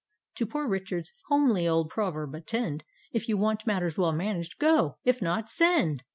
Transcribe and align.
To" 0.37 0.47
Poor 0.47 0.67
Richard's" 0.67 1.13
homely 1.29 1.67
old 1.67 1.89
proverb 1.91 2.33
attend," 2.33 2.83
If 3.13 3.29
you 3.29 3.37
want 3.37 3.67
matters 3.67 3.99
well 3.99 4.13
managed, 4.13 4.57
Go!— 4.57 4.97
if 5.05 5.21
not, 5.21 5.47
Send!" 5.47 6.01